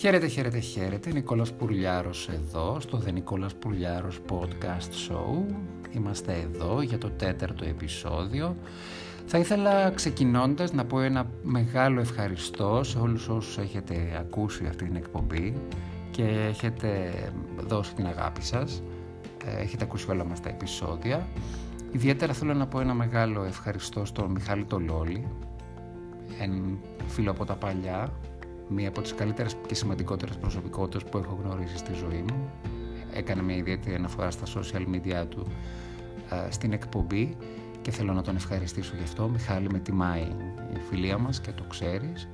Χαίρετε, 0.00 0.26
χαίρετε, 0.26 0.58
χαίρετε. 0.58 1.12
Νικόλας 1.12 1.52
Πουρλιάρος 1.52 2.28
εδώ, 2.28 2.80
στο 2.80 3.02
The 3.06 3.12
Νικόλας 3.12 3.54
Πουρλιάρος 3.54 4.20
Podcast 4.28 5.10
Show. 5.10 5.54
Είμαστε 5.90 6.32
εδώ 6.32 6.82
για 6.82 6.98
το 6.98 7.10
τέταρτο 7.10 7.64
επεισόδιο. 7.64 8.56
Θα 9.26 9.38
ήθελα 9.38 9.90
ξεκινώντας 9.90 10.72
να 10.72 10.84
πω 10.84 11.00
ένα 11.00 11.30
μεγάλο 11.42 12.00
ευχαριστώ 12.00 12.80
σε 12.84 12.98
όλους 12.98 13.28
όσους 13.28 13.58
έχετε 13.58 14.16
ακούσει 14.20 14.66
αυτή 14.66 14.84
την 14.84 14.96
εκπομπή 14.96 15.54
και 16.10 16.24
έχετε 16.48 17.12
δώσει 17.66 17.94
την 17.94 18.06
αγάπη 18.06 18.42
σας. 18.42 18.82
Ε, 19.46 19.60
έχετε 19.60 19.84
ακούσει 19.84 20.10
όλα 20.10 20.24
μας 20.24 20.40
τα 20.40 20.48
επεισόδια. 20.48 21.28
Ιδιαίτερα 21.92 22.32
θέλω 22.32 22.54
να 22.54 22.66
πω 22.66 22.80
ένα 22.80 22.94
μεγάλο 22.94 23.42
ευχαριστώ 23.42 24.04
στον 24.04 24.30
Μιχάλη 24.30 24.64
Τολόλη, 24.64 25.26
ένα 26.40 26.78
φίλο 27.06 27.30
από 27.30 27.44
τα 27.44 27.54
παλιά, 27.54 28.12
μία 28.70 28.88
από 28.88 29.00
τις 29.00 29.14
καλύτερες 29.14 29.56
και 29.66 29.74
σημαντικότερες 29.74 30.36
προσωπικότητες 30.36 31.10
που 31.10 31.18
έχω 31.18 31.38
γνωρίσει 31.42 31.76
στη 31.76 31.92
ζωή 31.92 32.24
μου. 32.28 32.50
Έκανε 33.12 33.42
μια 33.42 33.56
ιδιαίτερη 33.56 33.94
αναφορά 33.94 34.30
στα 34.30 34.46
social 34.46 34.94
media 34.94 35.26
του 35.28 35.46
ε, 36.30 36.50
στην 36.50 36.72
εκπομπή 36.72 37.36
και 37.82 37.90
θέλω 37.90 38.12
να 38.12 38.22
τον 38.22 38.36
ευχαριστήσω 38.36 38.92
γι' 38.96 39.02
αυτό. 39.02 39.28
Μιχάλη 39.28 39.68
με 39.72 39.78
τιμάει 39.78 40.26
η 40.74 40.78
φιλία 40.88 41.18
μας 41.18 41.40
και 41.40 41.50
το 41.52 41.64
ξέρεις. 41.68 42.28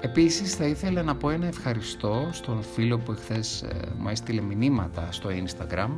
Επίσης 0.00 0.54
θα 0.54 0.66
ήθελα 0.66 1.02
να 1.02 1.16
πω 1.16 1.30
ένα 1.30 1.46
ευχαριστώ 1.46 2.28
στον 2.32 2.62
φίλο 2.62 2.98
που 2.98 3.12
εχθές 3.12 3.62
ε, 3.62 3.92
μου 3.98 4.08
έστειλε 4.08 4.40
μηνύματα 4.40 5.12
στο 5.12 5.28
Instagram. 5.30 5.90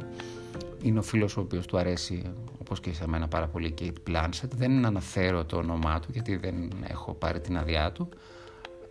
Είναι 0.82 0.98
ο 0.98 1.02
φίλος 1.02 1.36
ο 1.36 1.40
οποίος 1.40 1.66
του 1.66 1.78
αρέσει 1.78 2.22
όπως 2.58 2.80
και 2.80 2.92
σε 2.92 3.08
μένα 3.08 3.28
πάρα 3.28 3.46
πολύ 3.46 3.74
Kate 3.80 4.10
Blanchett. 4.10 4.50
Δεν 4.56 4.84
αναφέρω 4.84 5.44
το 5.44 5.56
όνομά 5.56 6.00
του 6.00 6.08
γιατί 6.12 6.36
δεν 6.36 6.72
έχω 6.86 7.14
πάρει 7.14 7.40
την 7.40 7.58
αδειά 7.58 7.92
του. 7.92 8.08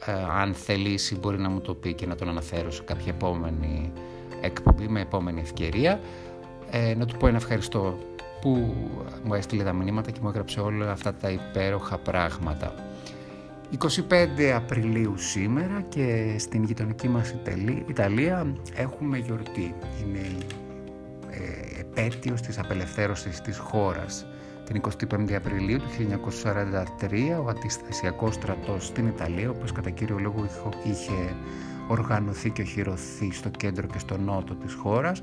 Ε, 0.06 0.12
αν 0.42 0.54
θελήσει 0.54 1.16
μπορεί 1.16 1.40
να 1.40 1.50
μου 1.50 1.62
το 1.62 1.74
πει 1.74 1.94
και 1.94 2.06
να 2.06 2.16
τον 2.16 2.30
αναφέρω 2.30 2.72
σε 2.72 2.82
κάποια 2.84 3.14
επόμενη 3.14 3.92
εκπομπή 4.42 4.88
με 4.88 5.02
επόμενη 5.02 5.42
ευκαιρία. 5.42 6.00
Ε, 6.72 6.96
να 6.96 7.06
του 7.06 7.18
πω 7.18 7.28
ένα 7.28 7.38
ευχαριστώ 7.38 7.98
που 8.42 8.76
μου 9.24 9.34
έστειλε 9.34 9.64
τα 9.64 9.74
μηνύματα 9.74 10.12
και 10.12 10.20
μου 10.22 10.30
έγραψε 10.30 10.60
όλα 10.60 10.92
αυτά 10.92 11.14
τα 11.14 11.30
υπέροχα 11.30 11.98
πράγματα. 11.98 12.74
25 14.08 14.44
Απριλίου 14.56 15.18
σήμερα 15.18 15.86
και 15.90 16.36
στην 16.40 16.64
γειτονική 16.64 17.08
μας 17.08 17.36
Ιταλία 17.88 18.54
έχουμε 18.76 19.18
γιορτή. 19.18 19.76
Είναι 20.04 20.18
η 20.18 20.38
ε, 21.30 21.80
επέτειος 21.80 22.42
της 22.42 22.60
απελευθέρωσης 22.60 23.42
της 23.42 23.58
χώρας. 23.58 24.26
Την 24.68 24.82
25η 24.82 25.34
Απριλίου 25.34 25.78
του 25.78 25.90
1943 27.10 27.44
ο 27.46 27.50
αντιστασιακός 27.50 28.34
στρατός 28.34 28.86
στην 28.86 29.08
Ιταλία, 29.08 29.50
όπως 29.50 29.72
κατά 29.72 29.90
κύριο 29.90 30.18
λόγο 30.20 30.48
είχε 30.84 31.36
οργανωθεί 31.88 32.50
και 32.50 32.62
οχυρωθεί 32.62 33.32
στο 33.32 33.50
κέντρο 33.50 33.88
και 33.88 34.00
στο 34.00 34.18
νότο 34.18 34.56
της 34.56 34.74
χώρας, 34.74 35.22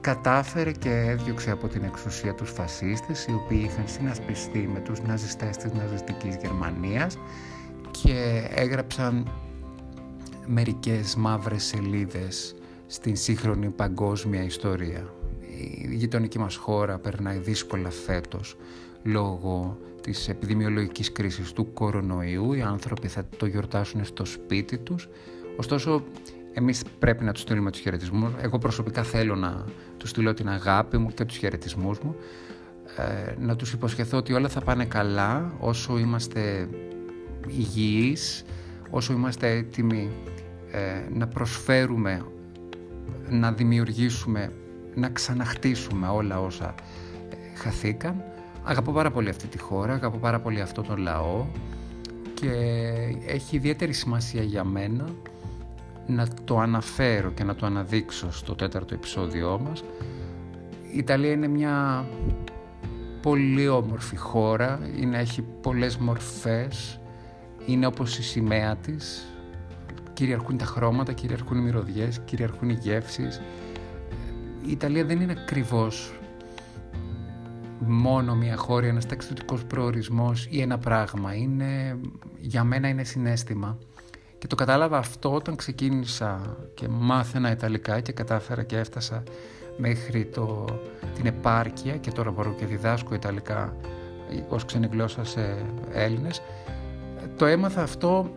κατάφερε 0.00 0.72
και 0.72 0.90
έδιωξε 0.90 1.50
από 1.50 1.68
την 1.68 1.84
εξουσία 1.84 2.34
τους 2.34 2.50
φασίστες 2.50 3.26
οι 3.26 3.32
οποίοι 3.32 3.62
είχαν 3.64 3.88
συνασπιστεί 3.88 4.70
με 4.72 4.80
τους 4.80 5.00
ναζιστές 5.00 5.56
της 5.56 5.72
ναζιστικής 5.72 6.36
Γερμανίας 6.36 7.18
και 7.90 8.48
έγραψαν 8.54 9.32
μερικές 10.46 11.16
μαύρες 11.16 11.64
σελίδες 11.64 12.54
στην 12.86 13.16
σύγχρονη 13.16 13.68
παγκόσμια 13.68 14.42
ιστορία. 14.42 15.17
Η 15.60 15.94
γειτονική 15.94 16.38
μας 16.38 16.56
χώρα 16.56 16.98
περνάει 16.98 17.38
δύσκολα 17.38 17.90
φέτος 17.90 18.56
λόγω 19.02 19.78
της 20.00 20.28
επιδημιολογικής 20.28 21.12
κρίσης 21.12 21.52
του 21.52 21.72
κορονοϊού. 21.72 22.52
Οι 22.52 22.62
άνθρωποι 22.62 23.08
θα 23.08 23.24
το 23.36 23.46
γιορτάσουν 23.46 24.04
στο 24.04 24.24
σπίτι 24.24 24.78
τους. 24.78 25.08
Ωστόσο, 25.56 26.02
εμείς 26.52 26.82
πρέπει 26.98 27.24
να 27.24 27.32
τους 27.32 27.42
στείλουμε 27.42 27.70
τους 27.70 27.80
χαιρετισμούς. 27.80 28.32
Εγώ 28.40 28.58
προσωπικά 28.58 29.02
θέλω 29.02 29.34
να 29.34 29.64
τους 29.96 30.10
στείλω 30.10 30.34
την 30.34 30.48
αγάπη 30.48 30.98
μου 30.98 31.08
και 31.08 31.24
τους 31.24 31.36
χαιρετισμούς 31.36 31.98
μου. 31.98 32.16
Ε, 32.96 33.34
να 33.40 33.56
τους 33.56 33.72
υποσχεθώ 33.72 34.16
ότι 34.16 34.32
όλα 34.32 34.48
θα 34.48 34.60
πάνε 34.60 34.84
καλά 34.84 35.52
όσο 35.58 35.98
είμαστε 35.98 36.68
υγιείς, 37.46 38.44
όσο 38.90 39.12
είμαστε 39.12 39.50
έτοιμοι 39.50 40.10
ε, 40.70 40.78
να 41.12 41.26
προσφέρουμε, 41.26 42.24
να 43.30 43.52
δημιουργήσουμε, 43.52 44.52
να 44.98 45.08
ξαναχτίσουμε 45.08 46.08
όλα 46.08 46.40
όσα 46.40 46.74
ε, 47.30 47.58
χαθήκαν. 47.58 48.22
Αγαπώ 48.64 48.92
πάρα 48.92 49.10
πολύ 49.10 49.28
αυτή 49.28 49.46
τη 49.46 49.58
χώρα, 49.58 49.92
αγαπώ 49.92 50.18
πάρα 50.18 50.40
πολύ 50.40 50.60
αυτό 50.60 50.82
τον 50.82 50.98
λαό 50.98 51.46
και 52.34 52.50
έχει 53.26 53.56
ιδιαίτερη 53.56 53.92
σημασία 53.92 54.42
για 54.42 54.64
μένα 54.64 55.04
να 56.06 56.26
το 56.44 56.58
αναφέρω 56.58 57.30
και 57.30 57.44
να 57.44 57.54
το 57.54 57.66
αναδείξω 57.66 58.32
στο 58.32 58.54
τέταρτο 58.54 58.94
επεισόδιό 58.94 59.60
μας. 59.68 59.84
Η 60.92 60.98
Ιταλία 60.98 61.32
είναι 61.32 61.48
μια 61.48 62.06
πολύ 63.22 63.68
όμορφη 63.68 64.16
χώρα, 64.16 64.80
είναι, 64.96 65.18
έχει 65.18 65.42
πολλές 65.42 65.96
μορφές, 65.96 67.00
είναι 67.66 67.86
όπως 67.86 68.18
η 68.18 68.22
σημαία 68.22 68.76
της, 68.76 69.26
κυριαρχούν 70.12 70.56
τα 70.56 70.64
χρώματα, 70.64 71.12
κυριαρχούν 71.12 71.58
οι 71.58 71.60
μυρωδιές, 71.60 72.20
κυριαρχούν 72.24 72.68
οι 72.68 72.78
γεύσεις. 72.80 73.40
Η 74.68 74.70
Ιταλία 74.70 75.04
δεν 75.04 75.20
είναι 75.20 75.34
ακριβώς 75.38 76.12
μόνο 77.78 78.34
μια 78.34 78.56
χώρα, 78.56 78.86
ένας 78.86 79.06
ταξιδιωτικός 79.06 79.64
προορισμός 79.64 80.46
ή 80.50 80.60
ένα 80.60 80.78
πράγμα. 80.78 81.34
Είναι, 81.34 81.98
για 82.40 82.64
μένα 82.64 82.88
είναι 82.88 83.04
συνέστημα. 83.04 83.78
Και 84.38 84.46
το 84.46 84.54
κατάλαβα 84.54 84.98
αυτό 84.98 85.32
όταν 85.32 85.56
ξεκίνησα 85.56 86.56
και 86.74 86.88
μάθαινα 86.88 87.50
Ιταλικά 87.50 88.00
και 88.00 88.12
κατάφερα 88.12 88.62
και 88.62 88.76
έφτασα 88.78 89.22
μέχρι 89.76 90.24
το, 90.24 90.64
την 91.14 91.26
επάρκεια 91.26 91.96
και 91.96 92.10
τώρα 92.10 92.30
μπορώ 92.30 92.54
και 92.58 92.66
διδάσκω 92.66 93.14
Ιταλικά 93.14 93.76
ως 94.48 94.64
ξένη 94.64 94.88
γλώσσα 94.92 95.24
σε 95.24 95.64
Έλληνες. 95.92 96.42
Το 97.36 97.46
έμαθα 97.46 97.82
αυτό 97.82 98.30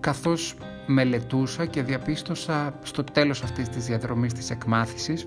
καθώς 0.00 0.56
μελετούσα 0.86 1.66
και 1.66 1.82
διαπίστωσα 1.82 2.74
στο 2.82 3.04
τέλος 3.04 3.42
αυτής 3.42 3.68
της 3.68 3.84
διαδρομής 3.86 4.32
της 4.32 4.50
εκμάθησης 4.50 5.26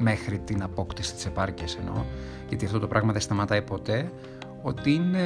μέχρι 0.00 0.38
την 0.38 0.62
απόκτηση 0.62 1.14
της 1.14 1.26
επάρκειας 1.26 1.76
εννοώ, 1.76 2.04
γιατί 2.48 2.64
αυτό 2.64 2.78
το 2.78 2.86
πράγμα 2.86 3.12
δεν 3.12 3.20
σταματάει 3.20 3.62
ποτέ, 3.62 4.12
ότι 4.62 4.92
είναι 4.92 5.24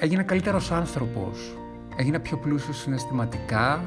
έγινα 0.00 0.22
καλύτερος 0.22 0.70
άνθρωπος, 0.70 1.56
έγινα 1.96 2.20
πιο 2.20 2.36
πλούσιος 2.36 2.78
συναισθηματικά 2.78 3.84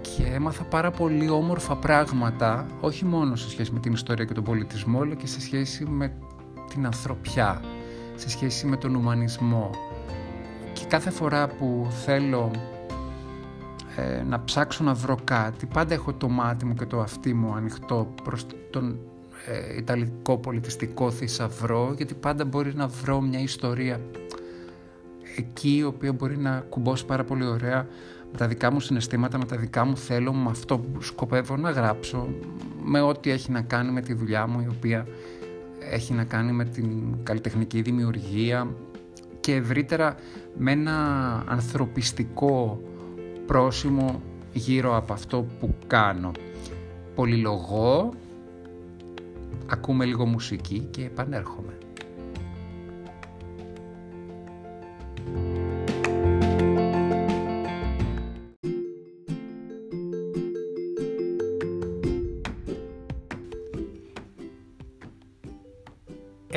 και 0.00 0.24
έμαθα 0.24 0.64
πάρα 0.64 0.90
πολύ 0.90 1.30
όμορφα 1.30 1.76
πράγματα, 1.76 2.66
όχι 2.80 3.04
μόνο 3.04 3.36
σε 3.36 3.50
σχέση 3.50 3.72
με 3.72 3.80
την 3.80 3.92
ιστορία 3.92 4.24
και 4.24 4.34
τον 4.34 4.44
πολιτισμό, 4.44 5.00
αλλά 5.00 5.14
και 5.14 5.26
σε 5.26 5.40
σχέση 5.40 5.84
με 5.84 6.12
την 6.68 6.86
ανθρωπιά, 6.86 7.60
σε 8.14 8.30
σχέση 8.30 8.66
με 8.66 8.76
τον 8.76 8.94
ουμανισμό. 8.94 9.70
Και 10.72 10.84
κάθε 10.88 11.10
φορά 11.10 11.46
που 11.48 11.86
θέλω 12.04 12.50
ε, 13.96 14.22
να 14.22 14.44
ψάξω 14.44 14.84
να 14.84 14.94
βρω 14.94 15.16
κάτι, 15.24 15.66
πάντα 15.66 15.94
έχω 15.94 16.12
το 16.12 16.28
μάτι 16.28 16.64
μου 16.64 16.74
και 16.74 16.86
το 16.86 17.00
αυτί 17.00 17.34
μου 17.34 17.54
ανοιχτό 17.54 18.14
προς 18.22 18.46
τον 18.70 18.98
ε, 19.46 19.76
Ιταλικό 19.76 20.38
πολιτιστικό 20.38 21.10
θησαυρό, 21.10 21.92
γιατί 21.96 22.14
πάντα 22.14 22.44
μπορεί 22.44 22.74
να 22.74 22.86
βρω 22.86 23.20
μια 23.20 23.40
ιστορία 23.40 24.00
εκεί 25.36 25.76
η 25.76 25.84
οποία 25.84 26.12
μπορεί 26.12 26.36
να 26.36 26.64
κουμπώσει 26.68 27.06
πάρα 27.06 27.24
πολύ 27.24 27.46
ωραία 27.46 27.86
με 28.32 28.38
τα 28.38 28.46
δικά 28.46 28.72
μου 28.72 28.80
συναισθήματα, 28.80 29.38
με 29.38 29.44
τα 29.44 29.56
δικά 29.56 29.84
μου 29.84 29.96
θέλω, 29.96 30.32
με 30.32 30.50
αυτό 30.50 30.78
που 30.78 31.02
σκοπεύω 31.02 31.56
να 31.56 31.70
γράψω, 31.70 32.28
με 32.82 33.00
ό,τι 33.00 33.30
έχει 33.30 33.50
να 33.50 33.60
κάνει 33.60 33.92
με 33.92 34.00
τη 34.00 34.12
δουλειά 34.14 34.46
μου 34.46 34.60
η 34.60 34.66
οποία 34.76 35.06
έχει 35.90 36.12
να 36.12 36.24
κάνει 36.24 36.52
με 36.52 36.64
την 36.64 37.16
καλλιτεχνική 37.22 37.82
δημιουργία. 37.82 38.68
Και 39.40 39.54
ευρύτερα 39.54 40.14
με 40.56 40.72
ένα 40.72 40.94
ανθρωπιστικό 41.48 42.80
πρόσημο 43.52 44.22
γύρω 44.52 44.96
από 44.96 45.12
αυτό 45.12 45.46
που 45.60 45.74
κάνω. 45.86 46.30
Πολυλογώ, 47.14 48.10
ακούμε 49.66 50.04
λίγο 50.04 50.26
μουσική 50.26 50.88
και 50.90 51.04
επανέρχομαι. 51.04 51.78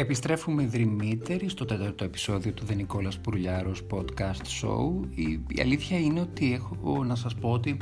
Επιστρέφουμε 0.06 0.66
δρυμύτεροι 0.66 1.50
στο 1.50 1.66
τέταρτο 1.66 2.04
επεισόδιο 2.04 2.52
του 2.52 2.66
The 2.70 2.74
Nicolas 2.74 3.34
Podcast 3.90 4.42
Show. 4.62 5.08
Η, 5.16 5.40
η 5.48 5.62
αλήθεια 5.62 6.00
είναι 6.00 6.20
ότι 6.20 6.54
έχω 6.54 7.04
να 7.04 7.16
σας 7.16 7.36
πω 7.36 7.52
ότι 7.52 7.78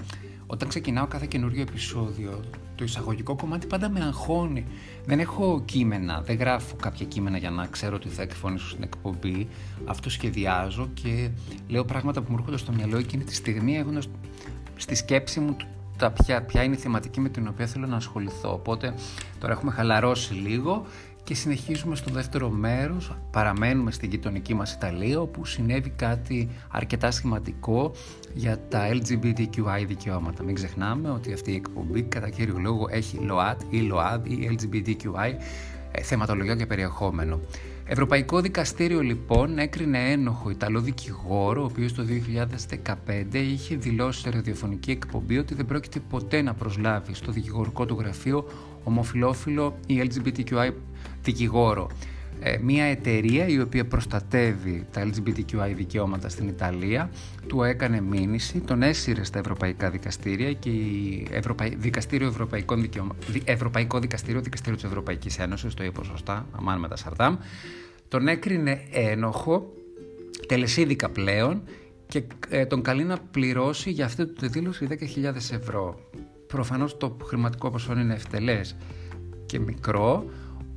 όταν 0.47 0.67
ξεκινάω 0.67 1.07
κάθε 1.07 1.25
καινούριο 1.25 1.61
επεισόδιο, 1.61 2.39
το 2.75 2.83
εισαγωγικό 2.83 3.35
κομμάτι 3.35 3.67
πάντα 3.67 3.89
με 3.89 3.99
αγχώνει. 3.99 4.65
Δεν 5.05 5.19
έχω 5.19 5.61
κείμενα, 5.65 6.21
δεν 6.21 6.37
γράφω 6.37 6.75
κάποια 6.75 7.05
κείμενα 7.05 7.37
για 7.37 7.49
να 7.49 7.65
ξέρω 7.65 7.99
τι 7.99 8.09
θα 8.09 8.21
εκφωνήσω 8.21 8.69
στην 8.69 8.83
εκπομπή. 8.83 9.47
Αυτό 9.85 10.09
σχεδιάζω 10.09 10.89
και 10.93 11.29
λέω 11.67 11.85
πράγματα 11.85 12.21
που 12.21 12.31
μου 12.31 12.37
έρχονται 12.37 12.57
στο 12.57 12.71
μυαλό 12.71 12.97
εκείνη 12.97 13.23
τη 13.23 13.35
στιγμή, 13.35 13.77
έχοντας 13.77 14.09
στη 14.77 14.95
σκέψη 14.95 15.39
μου 15.39 15.55
τα 15.97 16.11
ποια, 16.11 16.43
ποια 16.43 16.63
είναι 16.63 16.75
η 16.75 16.77
θεματική 16.77 17.19
με 17.19 17.29
την 17.29 17.47
οποία 17.47 17.67
θέλω 17.67 17.87
να 17.87 17.95
ασχοληθώ. 17.95 18.53
Οπότε 18.53 18.93
τώρα 19.39 19.53
έχουμε 19.53 19.71
χαλαρώσει 19.71 20.33
λίγο 20.33 20.85
και 21.23 21.35
συνεχίζουμε 21.35 21.95
στο 21.95 22.11
δεύτερο 22.11 22.49
μέρος, 22.49 23.15
παραμένουμε 23.31 23.91
στην 23.91 24.09
γειτονική 24.09 24.53
μας 24.53 24.73
Ιταλία 24.73 25.19
όπου 25.19 25.45
συνέβη 25.45 25.89
κάτι 25.89 26.49
αρκετά 26.69 27.11
σχηματικό 27.11 27.91
για 28.33 28.59
τα 28.69 28.89
LGBTQI 28.89 29.85
δικαιώματα. 29.87 30.43
Μην 30.43 30.55
ξεχνάμε 30.55 31.09
ότι 31.09 31.33
αυτή 31.33 31.51
η 31.51 31.55
εκπομπή 31.55 32.01
κατά 32.01 32.29
κύριο 32.29 32.57
λόγο 32.57 32.87
έχει 32.89 33.17
ΛΟΑΤ 33.17 33.61
ή 33.69 33.77
ΛΟΑΔ 33.77 34.25
ή 34.25 34.57
LGBTQI 34.57 35.33
ε, 35.91 36.01
θεματολογία 36.01 36.55
και 36.55 36.65
περιεχόμενο. 36.65 37.39
Ευρωπαϊκό 37.85 38.41
Δικαστήριο 38.41 39.01
λοιπόν 39.01 39.57
έκρινε 39.57 40.11
ένοχο 40.11 40.49
Ιταλό 40.49 40.79
δικηγόρο, 40.79 41.61
ο 41.61 41.65
οποίος 41.65 41.93
το 41.93 42.03
2015 43.31 43.33
είχε 43.33 43.75
δηλώσει 43.75 44.21
σε 44.21 44.29
ραδιοφωνική 44.29 44.91
εκπομπή 44.91 45.37
ότι 45.37 45.53
δεν 45.53 45.65
πρόκειται 45.65 45.99
ποτέ 45.99 46.41
να 46.41 46.53
προσλάβει 46.53 47.13
στο 47.13 47.31
δικηγορικό 47.31 47.85
του 47.85 47.97
γραφείο 47.99 48.47
ομοφιλόφιλο 48.83 49.75
ή 49.85 50.09
LGBTQI 50.09 50.71
δικηγόρο. 51.23 51.89
Ε, 52.39 52.57
μια 52.61 52.83
εταιρεία 52.83 53.47
η 53.47 53.59
οποία 53.59 53.85
προστατεύει 53.85 54.85
τα 54.91 55.07
LGBTQI 55.07 55.71
δικαιώματα 55.75 56.29
στην 56.29 56.47
Ιταλία 56.47 57.09
του 57.47 57.63
έκανε 57.63 58.01
μήνυση, 58.01 58.59
τον 58.59 58.81
έσυρε 58.81 59.23
στα 59.23 59.39
ευρωπαϊκά 59.39 59.89
δικαστήρια 59.89 60.53
και 60.53 60.69
η 60.69 61.27
Δικαστήριο 61.77 62.27
Ευρωπαϊκών 62.27 62.81
Δικαιωμα... 62.81 63.15
Ευρωπαϊκό 63.43 63.99
Δικαστήριο, 63.99 64.41
Δικαστήριο 64.41 64.75
της 64.75 64.83
Ευρωπαϊκής 64.83 65.39
Ένωσης, 65.39 65.73
το 65.73 65.83
είπα 65.83 66.03
σωστά, 66.03 66.47
αμάν 66.51 66.79
με 66.79 66.87
τα 66.87 66.95
σαρτάμ, 66.95 67.37
τον 68.07 68.27
έκρινε 68.27 68.81
ένοχο, 68.91 69.73
τελεσίδικα 70.47 71.09
πλέον 71.09 71.61
και 72.07 72.23
ε, 72.49 72.65
τον 72.65 72.81
καλεί 72.81 73.03
να 73.03 73.17
πληρώσει 73.31 73.89
για 73.89 74.05
αυτή 74.05 74.27
τη 74.27 74.47
δήλωση 74.47 74.87
10.000 74.89 75.35
ευρώ. 75.35 75.99
Προφανώς 76.47 76.97
το 76.97 77.17
χρηματικό 77.23 77.69
ποσό 77.69 77.99
είναι 77.99 78.13
ευτελές 78.13 78.75
και 79.45 79.59
μικρό, 79.59 80.25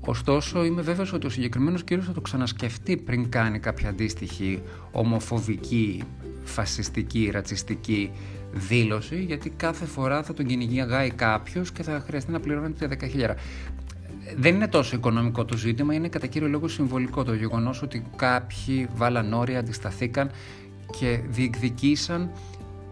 Ωστόσο, 0.08 0.64
είμαι 0.64 0.82
βέβαιος 0.82 1.12
ότι 1.12 1.26
ο 1.26 1.30
συγκεκριμένος 1.30 1.84
κύριος 1.84 2.06
θα 2.06 2.12
το 2.12 2.20
ξανασκεφτεί 2.20 2.96
πριν 2.96 3.28
κάνει 3.28 3.58
κάποια 3.58 3.88
αντίστοιχη 3.88 4.62
ομοφοβική, 4.92 6.02
φασιστική, 6.44 7.30
ρατσιστική 7.32 8.10
δήλωση, 8.52 9.22
γιατί 9.22 9.50
κάθε 9.50 9.84
φορά 9.84 10.22
θα 10.22 10.34
τον 10.34 10.46
κυνηγάει 10.46 11.10
κάποιος 11.10 11.72
και 11.72 11.82
θα 11.82 12.02
χρειαστεί 12.06 12.32
να 12.32 12.40
πληρώνει 12.40 12.72
τα 12.72 12.88
10.000. 12.88 13.34
Δεν 14.36 14.54
είναι 14.54 14.68
τόσο 14.68 14.96
οικονομικό 14.96 15.44
το 15.44 15.56
ζήτημα, 15.56 15.94
είναι 15.94 16.08
κατά 16.08 16.26
κύριο 16.26 16.48
λόγο 16.48 16.68
συμβολικό 16.68 17.24
το 17.24 17.34
γεγονός 17.34 17.82
ότι 17.82 18.02
κάποιοι 18.16 18.88
βάλαν 18.94 19.32
όρια, 19.32 19.58
αντισταθήκαν 19.58 20.30
και 20.98 21.20
διεκδικήσαν 21.28 22.30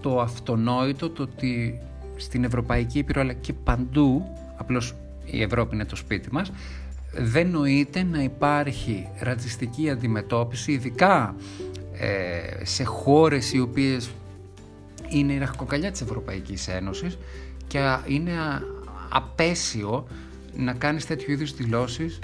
το 0.01 0.21
αυτονόητο 0.21 1.11
το 1.11 1.23
ότι 1.23 1.79
στην 2.17 2.45
Ευρωπαϊκή 2.45 2.99
Ήπειρο 2.99 3.21
αλλά 3.21 3.33
και 3.33 3.53
παντού, 3.53 4.25
απλώς 4.57 4.95
η 5.25 5.43
Ευρώπη 5.43 5.75
είναι 5.75 5.85
το 5.85 5.97
σπίτι 5.97 6.33
μας, 6.33 6.53
δεν 7.17 7.51
νοείται 7.51 8.03
να 8.03 8.23
υπάρχει 8.23 9.09
ρατσιστική 9.19 9.91
αντιμετώπιση, 9.91 10.73
ειδικά 10.73 11.35
ε, 11.99 12.65
σε 12.65 12.85
χώρες 12.85 13.53
οι 13.53 13.61
οποίες 13.61 14.11
είναι 15.09 15.33
η 15.33 15.39
ραχοκοκαλιά 15.39 15.91
της 15.91 16.01
Ευρωπαϊκής 16.01 16.69
Ένωσης 16.69 17.19
και 17.67 17.97
είναι 18.07 18.33
απέσιο 19.09 20.07
να 20.57 20.73
κάνεις 20.73 21.07
τέτοιου 21.07 21.33
είδους 21.33 21.55
δηλώσεις 21.55 22.19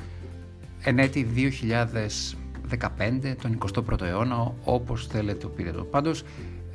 εν 0.83 0.99
έτη 0.99 1.27
2015, 1.35 3.35
τον 3.43 3.59
21ο 3.75 4.03
αιώνα, 4.03 4.55
όπως 4.65 5.07
θέλετε 5.07 5.39
το 5.39 5.49
πείτε 5.49 5.71
το. 5.71 5.85
Πάντως, 5.85 6.25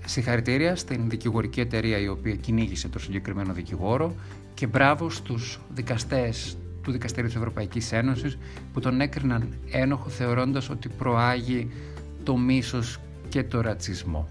συγχαρητήρια 0.05 0.75
στην 0.75 1.09
δικηγορική 1.09 1.59
εταιρεία 1.59 1.97
η 1.97 2.07
οποία 2.07 2.35
κυνήγησε 2.35 2.87
το 2.87 2.99
συγκεκριμένο 2.99 3.53
δικηγόρο 3.53 4.15
και 4.53 4.67
μπράβο 4.67 5.09
στους 5.09 5.59
δικαστές 5.73 6.57
του 6.85 6.91
Δικαστηρίου 6.91 7.27
της 7.27 7.37
Ευρωπαϊκής 7.37 7.91
Ένωσης 7.91 8.37
που 8.73 8.79
τον 8.79 9.01
έκριναν 9.01 9.53
ένοχο 9.71 10.09
θεωρώντας 10.09 10.69
ότι 10.69 10.89
προάγει 10.89 11.71
το 12.23 12.37
μίσος 12.37 12.99
και 13.29 13.43
το 13.43 13.61
ρατσισμό. 13.61 14.27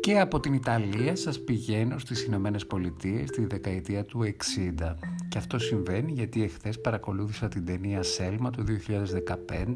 Και 0.00 0.20
από 0.20 0.40
την 0.40 0.54
Ιταλία 0.54 1.16
σας 1.16 1.40
πηγαίνω 1.40 1.98
στις 1.98 2.24
Ηνωμένες 2.24 2.66
Πολιτείες 2.66 3.30
τη 3.30 3.46
δεκαετία 3.46 4.04
του 4.04 4.22
60. 4.22 4.96
Και 5.28 5.38
αυτό 5.38 5.58
συμβαίνει 5.58 6.12
γιατί 6.12 6.42
εχθές 6.42 6.80
παρακολούθησα 6.80 7.48
την 7.48 7.64
ταινία 7.64 8.02
Σέλμα 8.02 8.50
του 8.50 8.64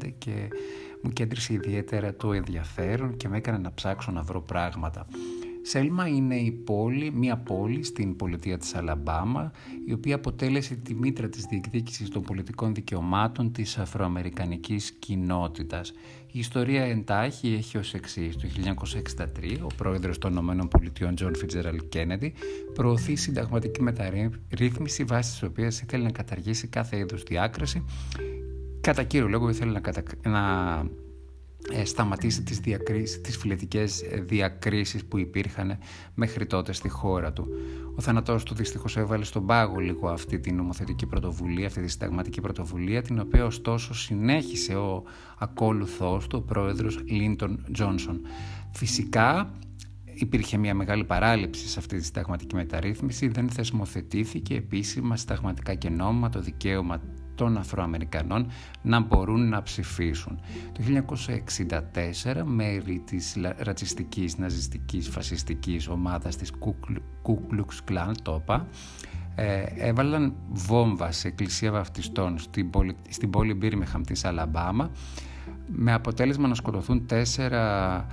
2015 0.01 0.13
και 0.17 0.47
μου 1.01 1.09
κέντρισε 1.09 1.53
ιδιαίτερα 1.53 2.15
το 2.15 2.33
ενδιαφέρον 2.33 3.17
και 3.17 3.27
με 3.27 3.37
έκανε 3.37 3.57
να 3.57 3.73
ψάξω 3.73 4.11
να 4.11 4.21
βρω 4.21 4.41
πράγματα. 4.41 5.07
Σέλμα 5.63 6.07
είναι 6.07 6.35
η 6.35 6.51
πόλη, 6.51 7.11
μια 7.11 7.37
πόλη 7.37 7.83
στην 7.83 8.15
πολιτεία 8.15 8.57
της 8.57 8.75
Αλαμπάμα 8.75 9.51
η 9.85 9.93
οποία 9.93 10.15
αποτέλεσε 10.15 10.75
τη 10.75 10.93
μήτρα 10.93 11.29
της 11.29 11.45
διεκδίκησης 11.45 12.09
των 12.09 12.21
πολιτικών 12.21 12.73
δικαιωμάτων 12.73 13.51
της 13.51 13.77
αφροαμερικανικής 13.77 14.91
κοινότητας. 14.91 15.93
Η 16.31 16.39
ιστορία 16.39 16.83
εν 16.83 17.00
τάχει 17.00 17.53
έχει 17.53 17.77
ως 17.77 17.93
εξής. 17.93 18.35
Το 18.35 18.47
1963 19.17 19.25
ο 19.61 19.67
πρόεδρος 19.77 20.17
των 20.17 20.59
ΗΠΑ 20.63 21.13
Τζον 21.13 21.35
Φιτζέραλντ 21.35 21.79
Κέννεντι 21.89 22.33
προωθεί 22.73 23.15
συνταγματική 23.15 23.81
μεταρρύθμιση 23.81 25.03
βάσει 25.03 25.31
της 25.31 25.43
οποίας 25.43 25.81
ήθελε 25.81 26.03
να 26.03 26.11
καταργήσει 26.11 26.67
κάθε 26.67 26.97
είδους 26.97 27.23
διάκριση 27.23 27.83
κατά 28.81 29.03
κύριο 29.03 29.27
λόγο 29.27 29.49
ήθελε 29.49 29.71
να, 29.71 29.79
κατα... 29.79 30.03
να 30.23 30.39
ε, 30.79 30.89
σταματήσει 31.83 32.43
τις, 32.43 32.59
διακρίσεις, 32.59 33.21
τις 33.21 33.37
φιλετικές 33.37 34.01
ε, 34.01 34.21
διακρίσεις 34.21 35.05
που 35.05 35.17
υπήρχαν 35.17 35.77
μέχρι 36.13 36.45
τότε 36.45 36.73
στη 36.73 36.89
χώρα 36.89 37.33
του. 37.33 37.47
Ο 37.95 38.01
θάνατός 38.01 38.43
του 38.43 38.53
δυστυχώς 38.55 38.97
έβαλε 38.97 39.23
στον 39.23 39.45
πάγο 39.45 39.79
λίγο 39.79 40.09
αυτή 40.09 40.39
την 40.39 40.55
νομοθετική 40.55 41.05
πρωτοβουλία, 41.05 41.67
αυτή 41.67 41.81
τη 41.81 41.87
συνταγματική 41.87 42.41
πρωτοβουλία, 42.41 43.01
την 43.01 43.19
οποία 43.19 43.45
ωστόσο 43.45 43.93
συνέχισε 43.93 44.75
ο 44.75 45.03
ακόλουθός 45.37 46.27
του, 46.27 46.39
ο 46.41 46.45
πρόεδρος 46.45 47.03
Λίντον 47.05 47.65
Τζόνσον. 47.71 48.21
Φυσικά 48.71 49.51
υπήρχε 50.13 50.57
μια 50.57 50.73
μεγάλη 50.73 51.03
παράληψη 51.03 51.67
σε 51.67 51.79
αυτή 51.79 51.97
τη 51.97 52.05
συνταγματική 52.05 52.55
μεταρρύθμιση, 52.55 53.27
δεν 53.27 53.49
θεσμοθετήθηκε 53.49 54.55
επίσημα 54.55 55.17
συνταγματικά 55.17 55.73
και 55.73 55.89
νόμιμα 55.89 56.29
το 56.29 56.41
δικαίωμα 56.41 57.01
των 57.35 57.57
Αφροαμερικανών 57.57 58.47
να 58.81 58.99
μπορούν 58.99 59.49
να 59.49 59.61
ψηφίσουν. 59.61 60.39
Το 60.71 60.83
1964 62.23 62.43
μέρη 62.45 62.99
της 63.05 63.37
ρατσιστικής, 63.57 64.37
ναζιστικής, 64.37 65.07
φασιστικής 65.07 65.87
ομάδας 65.87 66.35
της 66.35 66.51
Ku 66.59 66.73
Klux 67.31 67.91
Klan, 67.91 68.11
το 68.21 68.43
ε, 69.35 69.63
έβαλαν 69.77 70.33
βόμβα 70.49 71.11
σε 71.11 71.27
εκκλησία 71.27 71.71
βαφτιστών 71.71 72.39
στην 72.39 72.69
πόλη, 72.69 72.95
στην 73.09 73.29
πόλη 73.29 73.53
Μπίρμεχαμ 73.53 74.01
της 74.01 74.25
Αλαμπάμα 74.25 74.91
με 75.67 75.93
αποτέλεσμα 75.93 76.47
να 76.47 76.55
σκοτωθούν 76.55 77.05
τέσσερα 77.05 77.95
ε, 77.97 78.05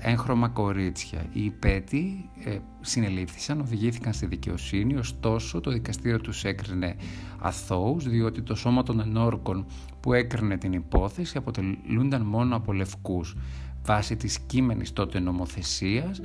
έγχρωμα 0.00 0.48
κορίτσια. 0.48 1.26
Οι 1.32 1.44
υπέτοι 1.44 2.30
ε, 2.44 2.58
συνελήφθησαν, 2.80 3.60
οδηγήθηκαν 3.60 4.12
στη 4.12 4.26
δικαιοσύνη, 4.26 4.96
ωστόσο 4.96 5.60
το 5.60 5.70
δικαστήριο 5.70 6.20
τους 6.20 6.44
έκρινε 6.44 6.96
αθώους, 7.38 8.08
διότι 8.08 8.42
το 8.42 8.54
σώμα 8.54 8.82
των 8.82 9.00
ενόρκων 9.00 9.66
που 10.00 10.12
έκρινε 10.12 10.56
την 10.56 10.72
υπόθεση 10.72 11.36
αποτελούνταν 11.36 12.22
μόνο 12.22 12.56
από 12.56 12.72
λευκούς. 12.72 13.36
Βάσει 13.84 14.16
της 14.16 14.38
κείμενης 14.38 14.92
τότε 14.92 15.18
νομοθεσίας, 15.18 16.20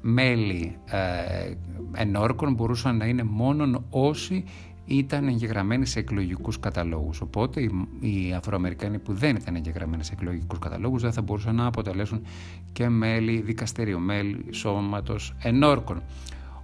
μέλη 0.00 0.76
ε, 0.86 1.54
ενόρκων 1.92 2.54
μπορούσαν 2.54 2.96
να 2.96 3.06
είναι 3.06 3.22
μόνο 3.22 3.84
όσοι 3.90 4.44
ήταν 4.86 5.28
εγγεγραμμένοι 5.28 5.86
σε 5.86 5.98
εκλογικούς 5.98 6.60
καταλόγους. 6.60 7.20
Οπότε 7.20 7.60
οι 8.00 8.32
Αφροαμερικάνοι 8.36 8.98
που 8.98 9.12
δεν 9.12 9.36
ήταν 9.36 9.54
εγγεγραμμένοι 9.54 10.04
σε 10.04 10.12
εκλογικούς 10.12 10.58
καταλόγους 10.58 11.02
δεν 11.02 11.12
θα 11.12 11.22
μπορούσαν 11.22 11.54
να 11.54 11.66
αποτελέσουν 11.66 12.22
και 12.72 12.88
μέλη 12.88 13.40
δικαστηρίου, 13.40 14.00
μέλη 14.00 14.44
σώματος 14.50 15.34
ενόρκων. 15.42 16.02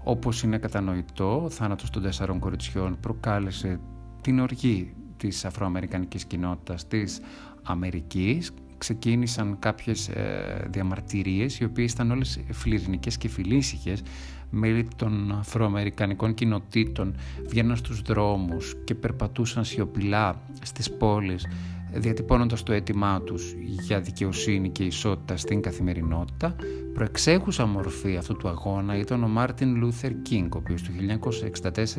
Όπως 0.04 0.42
είναι 0.42 0.58
κατανοητό, 0.58 1.42
ο 1.44 1.50
θάνατος 1.50 1.90
των 1.90 2.02
τεσσάρων 2.02 2.38
κοριτσιών 2.38 2.96
προκάλεσε 3.00 3.80
την 4.20 4.40
οργή 4.40 4.94
της 5.16 5.44
αφροαμερικανικής 5.44 6.24
κοινότητας 6.24 6.86
της 6.86 7.20
Αμερικής 7.62 8.52
ξεκίνησαν 8.80 9.56
κάποιες 9.58 10.08
ε, 10.08 10.68
διαμαρτυρίες 10.70 11.58
οι 11.58 11.64
οποίες 11.64 11.92
ήταν 11.92 12.10
όλες 12.10 12.40
φιλιρινικές 12.50 13.16
και 13.16 13.28
φιλήσυχες 13.28 14.02
μέλη 14.50 14.88
των 14.96 15.32
αφροαμερικανικών 15.38 16.34
κοινοτήτων 16.34 17.14
βγαίναν 17.46 17.76
στους 17.76 18.02
δρόμους 18.02 18.76
και 18.84 18.94
περπατούσαν 18.94 19.64
σιωπηλά 19.64 20.42
στις 20.62 20.90
πόλεις 20.90 21.46
διατυπώνοντας 21.92 22.62
το 22.62 22.72
αίτημά 22.72 23.20
τους 23.20 23.54
για 23.58 24.00
δικαιοσύνη 24.00 24.70
και 24.70 24.84
ισότητα 24.84 25.36
στην 25.36 25.60
καθημερινότητα, 25.60 26.56
προεξάρχουσα 26.94 27.66
μορφή 27.66 28.16
αυτού 28.16 28.36
του 28.36 28.48
αγώνα 28.48 28.96
ήταν 28.96 29.24
ο 29.24 29.28
Μάρτιν 29.28 29.76
Λούθερ 29.76 30.22
Κίνγκ, 30.22 30.54
ο 30.54 30.58
οποίος 30.58 30.82
το 30.82 30.90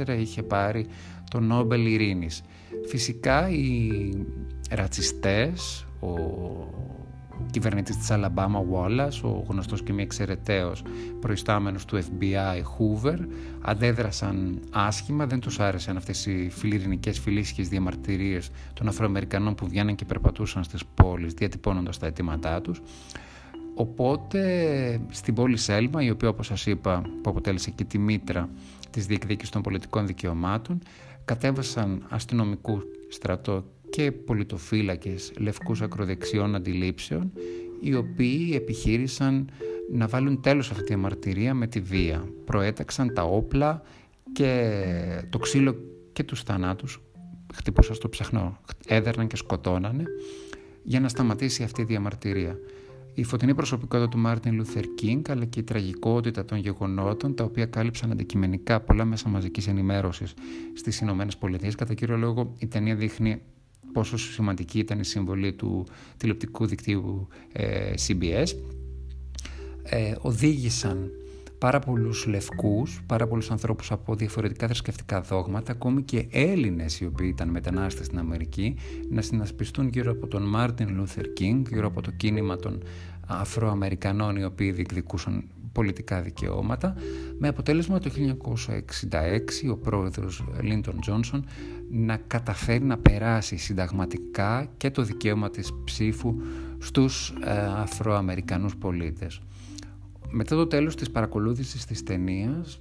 1964 0.07 0.19
είχε 0.19 0.43
πάρει 0.43 0.87
το 1.29 1.39
Νόμπελ 1.39 1.85
Ειρήνης. 1.85 2.41
Φυσικά 2.87 3.49
οι 3.49 3.89
ρατσιστές, 4.69 5.85
ο 6.01 6.41
κυβερνήτης 7.51 7.97
της 7.97 8.11
Αλαμπάμα 8.11 8.63
Wallace, 8.73 9.21
ο 9.23 9.45
γνωστός 9.47 9.83
και 9.83 9.93
μη 9.93 10.01
εξαιρετέος 10.01 10.83
προϊστάμενος 11.19 11.85
του 11.85 11.99
FBI 12.03 12.57
Hoover, 12.57 13.17
αντέδρασαν 13.61 14.59
άσχημα, 14.71 15.25
δεν 15.25 15.39
τους 15.39 15.59
άρεσαν 15.59 15.97
αυτές 15.97 16.25
οι 16.25 16.49
φιλιρινικές 16.49 17.19
φιλήσυχες 17.19 17.69
διαμαρτυρίες 17.69 18.49
των 18.73 18.87
Αφροαμερικανών 18.87 19.55
που 19.55 19.67
βγαίναν 19.67 19.95
και 19.95 20.05
περπατούσαν 20.05 20.63
στις 20.63 20.85
πόλεις 20.85 21.33
διατυπώνοντας 21.33 21.97
τα 21.97 22.05
αιτήματά 22.05 22.61
τους. 22.61 22.81
Οπότε 23.75 25.01
στην 25.09 25.33
πόλη 25.33 25.57
Σέλμα, 25.57 26.03
η 26.03 26.09
οποία 26.09 26.29
όπως 26.29 26.45
σας 26.45 26.65
είπα 26.65 27.01
που 27.21 27.29
αποτέλεσε 27.29 27.71
και 27.71 27.83
τη 27.83 27.97
μήτρα 27.97 28.49
της 28.89 29.05
διεκδίκησης 29.05 29.49
των 29.49 29.61
πολιτικών 29.61 30.07
δικαιωμάτων, 30.07 30.81
κατέβασαν 31.25 32.05
αστυνομικού 32.09 32.81
στρατό 33.09 33.63
και 33.91 34.11
πολιτοφύλακες 34.11 35.31
λευκούς 35.37 35.81
ακροδεξιών 35.81 36.55
αντιλήψεων 36.55 37.31
οι 37.81 37.95
οποίοι 37.95 38.51
επιχείρησαν 38.55 39.49
να 39.91 40.07
βάλουν 40.07 40.41
τέλος 40.41 40.65
σε 40.65 40.71
αυτή 40.73 40.83
τη 40.83 40.93
διαμαρτυρία 40.93 41.53
με 41.53 41.67
τη 41.67 41.79
βία. 41.79 42.27
Προέταξαν 42.45 43.13
τα 43.13 43.23
όπλα 43.23 43.81
και 44.31 44.81
το 45.29 45.37
ξύλο 45.37 45.75
και 46.13 46.23
τους 46.23 46.43
θανάτους 46.43 47.01
χτυπούσαν 47.53 47.95
στο 47.95 48.09
ψαχνό, 48.09 48.59
έδερναν 48.87 49.27
και 49.27 49.35
σκοτώνανε 49.35 50.03
για 50.83 50.99
να 50.99 51.09
σταματήσει 51.09 51.63
αυτή 51.63 51.81
η 51.81 51.85
διαμαρτυρία. 51.85 52.57
Η 53.13 53.23
φωτεινή 53.23 53.55
προσωπικότητα 53.55 54.09
του 54.09 54.17
Μάρτιν 54.17 54.53
Λούθερ 54.53 54.83
Κίνγκ 54.95 55.29
αλλά 55.29 55.45
και 55.45 55.59
η 55.59 55.63
τραγικότητα 55.63 56.45
των 56.45 56.57
γεγονότων 56.57 57.35
τα 57.35 57.43
οποία 57.43 57.65
κάλυψαν 57.65 58.11
αντικειμενικά 58.11 58.79
πολλά 58.79 59.05
μέσα 59.05 59.29
μαζικής 59.29 59.67
ενημέρωσης 59.67 60.33
στις 60.73 60.99
Ηνωμένες 60.99 61.37
Πολιτείες. 61.37 61.75
Κατά 61.75 61.93
κύριο 61.93 62.17
λόγο 62.17 62.53
η 62.57 62.67
ταινία 62.67 62.95
δείχνει 62.95 63.41
πόσο 63.91 64.17
σημαντική 64.17 64.79
ήταν 64.79 64.99
η 64.99 65.05
συμβολή 65.05 65.53
του 65.53 65.85
τηλεοπτικού 66.17 66.65
δικτύου 66.65 67.27
ε, 67.51 67.93
CBS 68.07 68.47
ε, 69.83 70.13
οδήγησαν 70.19 71.11
πάρα 71.57 71.79
πολλούς 71.79 72.25
λευκούς, 72.25 73.01
πάρα 73.05 73.27
πολλούς 73.27 73.51
ανθρώπους 73.51 73.91
από 73.91 74.15
διαφορετικά 74.15 74.65
θρησκευτικά 74.65 75.21
δόγματα, 75.21 75.71
ακόμη 75.71 76.01
και 76.01 76.27
Έλληνες 76.31 76.99
οι 76.99 77.05
οποίοι 77.05 77.29
ήταν 77.33 77.49
μετανάστες 77.49 78.05
στην 78.05 78.17
Αμερική, 78.17 78.75
να 79.09 79.21
συνασπιστούν 79.21 79.87
γύρω 79.87 80.11
από 80.11 80.27
τον 80.27 80.41
Μάρτιν 80.41 80.95
Λούθερ 80.95 81.33
Κίνγκ, 81.33 81.65
γύρω 81.69 81.87
από 81.87 82.01
το 82.01 82.11
κίνημα 82.11 82.55
των 82.55 82.83
Αφροαμερικανών 83.27 84.35
οι 84.35 84.43
οποίοι 84.43 84.71
διεκδικούσαν 84.71 85.43
πολιτικά 85.71 86.21
δικαιώματα. 86.21 86.95
Με 87.37 87.47
αποτέλεσμα 87.47 87.99
το 87.99 88.11
1966 89.65 89.71
ο 89.71 89.77
πρόεδρος 89.77 90.43
Λίντον 90.61 90.99
Τζόνσον 91.01 91.45
να 91.91 92.17
καταφέρει 92.17 92.83
να 92.83 92.97
περάσει 92.97 93.57
συνταγματικά 93.57 94.67
και 94.77 94.91
το 94.91 95.03
δικαίωμα 95.03 95.49
της 95.49 95.71
ψήφου 95.83 96.35
στους 96.79 97.33
ε, 97.43 97.51
Αφροαμερικανούς 97.51 98.75
πολίτες. 98.75 99.41
Μετά 100.29 100.55
το 100.55 100.67
τέλος 100.67 100.95
της 100.95 101.11
παρακολούθησης 101.11 101.85
της 101.85 102.03
ταινίας, 102.03 102.77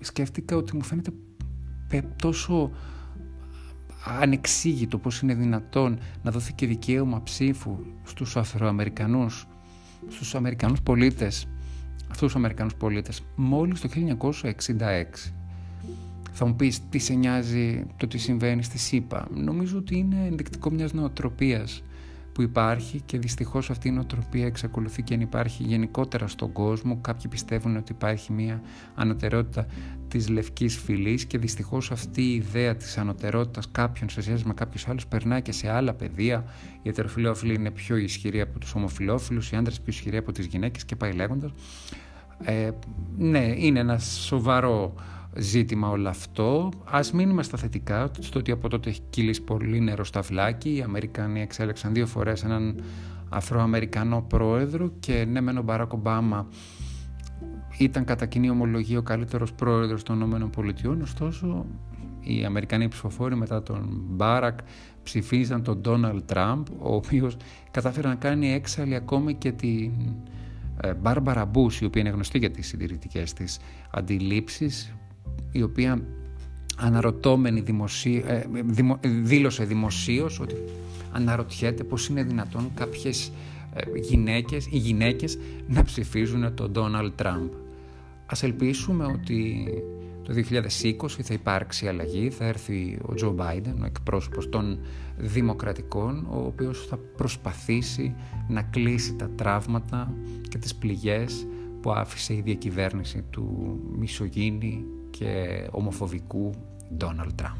σκέφτηκα 0.00 0.56
ότι 0.56 0.76
μου 0.76 0.82
φαίνεται 0.82 1.12
τόσο 2.16 2.70
ανεξήγητο 4.20 4.98
πώς 4.98 5.20
είναι 5.20 5.34
δυνατόν 5.34 5.98
να 6.22 6.30
δοθεί 6.30 6.52
και 6.52 6.66
δικαίωμα 6.66 7.22
ψήφου 7.22 7.78
στους 8.02 8.36
Αφροαμερικανούς 8.36 9.46
στους 10.08 10.34
Αμερικανούς 10.34 10.82
πολίτες 10.82 11.48
αυτούς 12.10 12.26
τους 12.26 12.36
Αμερικανούς 12.36 12.74
πολίτες 12.74 13.22
μόλις 13.36 13.80
το 13.80 13.88
1966. 13.88 15.32
Θα 16.40 16.46
μου 16.46 16.56
πεις 16.56 16.88
τι 16.88 16.98
σε 16.98 17.14
νοιάζει 17.14 17.86
το 17.96 18.06
τι 18.06 18.18
συμβαίνει 18.18 18.62
στη 18.62 18.78
ΣΥΠΑ. 18.78 19.28
Νομίζω 19.34 19.78
ότι 19.78 19.96
είναι 19.98 20.26
ενδεικτικό 20.26 20.70
μιας 20.70 20.92
νοοτροπίας 20.92 21.82
που 22.32 22.42
υπάρχει 22.42 23.00
και 23.00 23.18
δυστυχώς 23.18 23.70
αυτή 23.70 23.88
η 23.88 23.90
νοοτροπία 23.90 24.46
εξακολουθεί 24.46 25.02
και 25.02 25.14
αν 25.14 25.20
υπάρχει 25.20 25.62
γενικότερα 25.62 26.26
στον 26.26 26.52
κόσμο. 26.52 26.98
Κάποιοι 27.00 27.28
πιστεύουν 27.28 27.76
ότι 27.76 27.92
υπάρχει 27.92 28.32
μια 28.32 28.62
ανωτερότητα 28.94 29.66
της 30.08 30.28
λευκής 30.28 30.76
φυλής 30.76 31.24
και 31.24 31.38
δυστυχώς 31.38 31.90
αυτή 31.90 32.22
η 32.22 32.34
ιδέα 32.34 32.76
της 32.76 32.98
ανωτερότητας 32.98 33.70
κάποιων 33.70 34.08
σε 34.08 34.20
σχέση 34.20 34.46
με 34.46 34.54
κάποιους 34.54 34.88
άλλους 34.88 35.06
περνάει 35.06 35.42
και 35.42 35.52
σε 35.52 35.70
άλλα 35.70 35.94
πεδία. 35.94 36.44
Οι 36.82 36.88
ετεροφιλόφιλοι 36.88 37.54
είναι 37.54 37.70
πιο 37.70 37.96
ισχυροί 37.96 38.40
από 38.40 38.58
τους 38.58 38.74
ομοφιλόφιλους, 38.74 39.50
οι 39.50 39.56
άντρες 39.56 39.76
πιο 39.80 39.92
ισχυροί 39.92 40.16
από 40.16 40.32
τις 40.32 40.46
γυναίκες 40.46 40.84
και 40.84 40.96
πάει 40.96 41.12
λέγοντας. 41.12 41.50
Ε, 42.44 42.70
ναι, 43.16 43.54
είναι 43.56 43.78
ένα 43.78 43.98
σοβαρό 43.98 44.94
ζήτημα 45.38 45.88
όλο 45.88 46.08
αυτό. 46.08 46.70
Ας 46.84 47.12
μείνουμε 47.12 47.42
στα 47.42 47.56
θετικά, 47.56 48.10
στο 48.18 48.38
ότι 48.38 48.50
από 48.50 48.68
τότε 48.68 48.88
έχει 48.88 49.00
κύλει 49.10 49.40
πολύ 49.40 49.80
νερό 49.80 50.04
στα 50.04 50.20
βλάκι. 50.20 50.74
Οι 50.74 50.82
Αμερικανοί 50.82 51.40
εξέλεξαν 51.40 51.92
δύο 51.92 52.06
φορές 52.06 52.44
έναν 52.44 52.82
Αφροαμερικανό 53.28 54.24
πρόεδρο 54.28 54.92
και 55.00 55.24
ναι 55.30 55.40
μεν 55.40 55.58
ο 55.58 55.62
Μπαράκ 55.62 55.92
Ομπάμα 55.92 56.48
ήταν 57.78 58.04
κατά 58.04 58.26
κοινή 58.26 58.50
ομολογία 58.50 58.98
ο 58.98 59.02
καλύτερος 59.02 59.52
πρόεδρος 59.52 60.02
των 60.02 60.20
ΗΠΑ, 60.20 60.96
ωστόσο 61.02 61.66
οι 62.20 62.44
Αμερικανοί 62.44 62.88
ψηφοφόροι 62.88 63.36
μετά 63.36 63.62
τον 63.62 64.02
Μπάρακ 64.08 64.58
ψηφίζαν 65.02 65.62
τον 65.62 65.80
Ντόναλτ 65.80 66.24
Τραμπ, 66.26 66.66
ο 66.78 66.94
οποίος 66.94 67.36
κατάφερε 67.70 68.08
να 68.08 68.14
κάνει 68.14 68.52
έξαλλη 68.52 68.94
ακόμη 68.94 69.34
και 69.34 69.52
την 69.52 69.92
Μπάρμπαρα 71.00 71.44
Μπούς, 71.44 71.80
η 71.80 71.84
οποία 71.84 72.00
είναι 72.00 72.10
γνωστή 72.10 72.38
για 72.38 72.50
τις 72.50 72.66
συντηρητικές 72.66 73.32
της 73.32 73.58
αντιλήψεις, 73.90 74.94
η 75.52 75.62
οποία 75.62 76.02
αναρωτώμενη 76.76 77.64
ε, 78.26 78.42
δήλωσε 79.22 79.64
δημοσίως 79.64 80.40
ότι 80.40 80.54
αναρωτιέται 81.12 81.84
πώς 81.84 82.08
είναι 82.08 82.22
δυνατόν 82.22 82.70
κάποιες 82.74 83.32
ε, 83.74 83.98
γυναίκες, 83.98 84.66
οι 84.70 84.78
γυναίκες 84.78 85.38
να 85.68 85.82
ψηφίζουν 85.82 86.54
τον 86.54 86.70
Ντόναλτ 86.70 87.12
Τραμπ. 87.16 87.50
Ας 88.26 88.42
ελπίσουμε 88.42 89.04
ότι 89.04 89.66
το 90.22 90.34
2020 90.34 91.08
θα 91.22 91.34
υπάρξει 91.34 91.88
αλλαγή, 91.88 92.30
θα 92.30 92.44
έρθει 92.44 92.98
ο 93.02 93.14
Τζο 93.14 93.30
Μπάιντεν, 93.30 93.82
ο 93.82 93.84
εκπρόσωπος 93.86 94.48
των 94.48 94.78
δημοκρατικών, 95.16 96.26
ο 96.30 96.44
οποίος 96.46 96.86
θα 96.86 96.98
προσπαθήσει 97.16 98.14
να 98.48 98.62
κλείσει 98.62 99.14
τα 99.16 99.30
τραύματα 99.36 100.14
και 100.48 100.58
τις 100.58 100.74
πληγές 100.74 101.46
που 101.80 101.92
άφησε 101.92 102.34
η 102.34 102.40
διακυβέρνηση 102.40 103.24
του 103.30 103.78
μισογίνη 103.98 104.84
και 105.18 105.66
ομοφοβικού 105.70 106.54
Ντόναλτ 106.96 107.32
Τραμπ. 107.32 107.56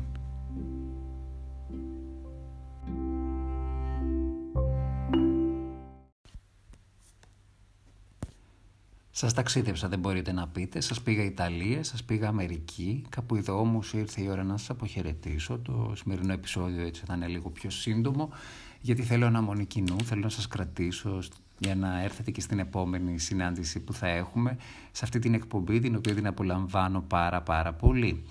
Σας 9.11 9.33
ταξίδεψα, 9.33 9.89
δεν 9.89 9.99
μπορείτε 9.99 10.33
να 10.33 10.49
πείτε. 10.49 10.81
Σας 10.81 11.03
πήγα 11.03 11.25
Ιταλία, 11.25 11.83
σας 11.83 12.05
πήγα 12.05 12.29
Αμερική. 12.29 13.05
Κάπου 13.09 13.37
εδώ 13.37 13.61
όμως 13.61 13.93
ήρθε 13.93 14.23
η 14.23 14.29
ώρα 14.29 14.45
να 14.45 14.57
σας 14.57 14.71
αποχαιρετήσω. 14.71 15.59
Το 15.59 15.93
σημερινό 15.97 16.33
επεισόδιο 16.33 16.87
έτσι 16.87 17.03
θα 17.07 17.15
είναι 17.15 17.27
λίγο 17.27 17.51
πιο 17.51 17.71
σύντομο, 17.71 18.31
γιατί 18.81 19.03
θέλω 19.03 19.27
αναμονή 19.27 19.67
κοινού, 19.67 19.97
θέλω 20.05 20.21
να 20.21 20.29
σας 20.29 20.47
κρατήσω 20.47 21.23
για 21.59 21.75
να 21.75 22.03
έρθετε 22.03 22.31
και 22.31 22.41
στην 22.41 22.59
επόμενη 22.59 23.19
συνάντηση 23.19 23.81
που 23.81 23.93
θα 23.93 24.09
έχουμε 24.09 24.57
σε 24.93 25.05
αυτή 25.05 25.19
την 25.19 25.35
εκπομπή, 25.35 25.81
την 25.81 25.97
οποία 25.97 26.15
την 26.15 26.27
απολαμβάνω 26.27 27.01
πάρα 27.01 27.43
πάρα 27.43 27.73
πολύ. 27.73 28.23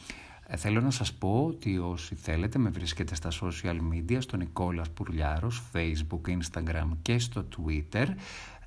Ε, 0.48 0.58
θέλω 0.58 0.82
να 0.82 0.92
σας 0.92 1.14
πω 1.14 1.46
ότι 1.48 1.78
όσοι 1.78 2.16
θέλετε 2.16 2.58
με 2.58 2.70
βρίσκετε 2.70 3.16
στα 3.16 3.30
social 3.42 3.78
media, 3.94 4.18
στο 4.20 4.38
Νικόλας 4.38 4.90
Πουρλιάρος, 4.90 5.64
Facebook, 5.74 6.22
Instagram 6.30 6.90
και 7.02 7.20
στο 7.20 7.48
Twitter. 7.58 8.06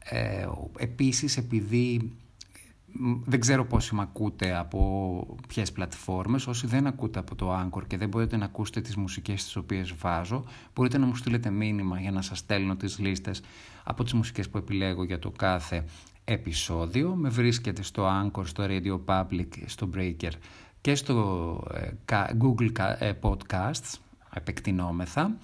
Ε, 0.04 0.46
επίσης 0.78 1.36
επειδή 1.36 2.12
δεν 3.24 3.40
ξέρω 3.40 3.64
πόσοι 3.64 3.94
με 3.94 4.02
ακούτε 4.02 4.56
από 4.56 5.36
ποιες 5.48 5.72
πλατφόρμες. 5.72 6.46
Όσοι 6.46 6.66
δεν 6.66 6.86
ακούτε 6.86 7.18
από 7.18 7.34
το 7.34 7.60
Anchor 7.60 7.86
και 7.86 7.96
δεν 7.96 8.08
μπορείτε 8.08 8.36
να 8.36 8.44
ακούσετε 8.44 8.80
τις 8.80 8.96
μουσικές 8.96 9.44
τις 9.44 9.56
οποίες 9.56 9.94
βάζω, 9.94 10.44
μπορείτε 10.74 10.98
να 10.98 11.06
μου 11.06 11.16
στείλετε 11.16 11.50
μήνυμα 11.50 12.00
για 12.00 12.10
να 12.10 12.22
σας 12.22 12.38
στέλνω 12.38 12.76
τις 12.76 12.98
λίστες 12.98 13.42
από 13.84 14.04
τις 14.04 14.12
μουσικές 14.12 14.48
που 14.48 14.58
επιλέγω 14.58 15.04
για 15.04 15.18
το 15.18 15.30
κάθε 15.30 15.84
επεισόδιο. 16.24 17.14
Με 17.14 17.28
βρίσκεται 17.28 17.82
στο 17.82 18.08
Anchor, 18.08 18.46
στο 18.46 18.66
Radio 18.68 19.00
Public, 19.04 19.48
στο 19.66 19.90
Breaker 19.96 20.32
και 20.80 20.94
στο 20.94 21.64
ε, 21.74 21.90
Google 22.42 22.70
ε, 22.98 23.12
Podcasts, 23.20 23.98
επεκτηνόμεθα. 24.34 25.36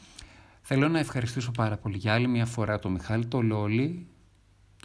Θέλω 0.62 0.88
να 0.88 0.98
ευχαριστήσω 0.98 1.50
πάρα 1.50 1.76
πολύ 1.76 1.96
για 1.96 2.12
άλλη 2.12 2.28
μια 2.28 2.46
φορά 2.46 2.78
τον 2.78 2.92
Μιχάλη 2.92 3.26
το 3.26 3.42
Λόλι, 3.42 4.06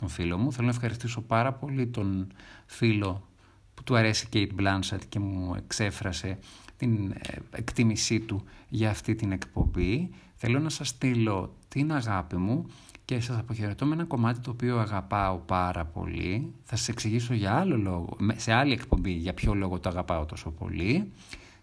τον 0.02 0.10
φίλο 0.10 0.38
μου. 0.38 0.52
Θέλω 0.52 0.68
να 0.68 0.74
ευχαριστήσω 0.74 1.22
πάρα 1.22 1.54
πολύ 1.54 1.88
τον 1.88 2.28
φίλο 2.66 3.28
που 3.74 3.84
του 3.84 3.96
αρέσει 3.96 4.28
η 4.32 4.52
Kate 4.58 4.62
Blanchett 4.62 5.02
και 5.10 5.20
μου 5.20 5.56
εξέφρασε 5.56 6.38
την 6.78 7.12
ε, 7.12 7.38
εκτίμησή 7.52 8.20
του 8.20 8.44
για 8.70 8.90
αυτή 8.90 9.16
την 9.16 9.32
εκπομπή. 9.32 10.10
Θέλω 10.36 10.60
να 10.60 10.70
σας 10.70 10.88
στείλω 10.88 11.56
την 11.68 11.94
αγάπη 11.94 12.36
μου 12.36 12.66
και 13.06 13.20
σας 13.20 13.38
αποχαιρετώ 13.38 13.86
με 13.86 13.94
ένα 13.94 14.06
κομμάτι 14.06 14.40
το 14.40 14.50
οποίο 14.52 14.80
αγαπάω 14.80 15.38
πάρα 15.38 15.86
πολύ. 15.86 16.54
Θα 16.64 16.76
σας 16.76 16.88
εξηγήσω 16.88 17.34
για 17.34 17.54
άλλο 17.54 17.78
λόγο, 17.78 18.18
σε 18.36 18.54
άλλη 18.54 18.74
εκπομπή 18.74 19.12
για 19.12 19.34
ποιο 19.34 19.54
λόγο 19.54 19.80
το 19.80 19.90
αγαπάω 19.90 20.26
τόσο 20.26 20.52
πολύ. 20.52 21.12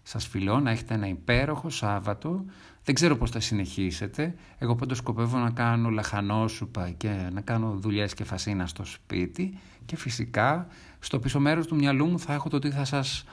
Σας 0.09 0.27
φιλώ 0.27 0.59
να 0.59 0.71
έχετε 0.71 0.93
ένα 0.93 1.07
υπέροχο 1.07 1.69
Σάββατο. 1.69 2.45
Δεν 2.83 2.95
ξέρω 2.95 3.17
πώς 3.17 3.31
θα 3.31 3.39
συνεχίσετε. 3.39 4.35
Εγώ 4.57 4.75
πάντως 4.75 4.97
σκοπεύω 4.97 5.37
να 5.37 5.49
κάνω 5.49 5.89
λαχανόσουπα 5.89 6.89
και 6.89 7.29
να 7.33 7.41
κάνω 7.41 7.75
δουλειές 7.77 8.13
και 8.13 8.23
φασίνα 8.23 8.67
στο 8.67 8.85
σπίτι. 8.85 9.57
Και 9.85 9.95
φυσικά 9.95 10.67
στο 10.99 11.19
πίσω 11.19 11.39
μέρος 11.39 11.67
του 11.67 11.75
μυαλού 11.75 12.05
μου 12.05 12.19
θα 12.19 12.33
έχω 12.33 12.49
το 12.49 12.59
τι 12.59 12.69
θα 12.69 12.85
σας 12.85 13.23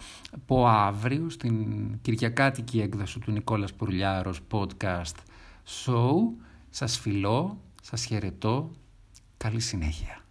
πω 0.47 0.66
αύριο 0.66 1.28
στην 1.28 1.64
κυριακάτικη 2.00 2.80
έκδοση 2.80 3.18
του 3.18 3.33
Νικόλας 3.33 3.73
Πουρλιάρος 3.75 4.40
podcast 4.50 5.16
show. 5.85 6.14
Σας 6.71 6.99
φιλώ, 6.99 7.61
σας 7.83 8.04
χαιρετώ. 8.04 8.71
Καλή 9.37 9.61
συνέχεια. 9.61 10.25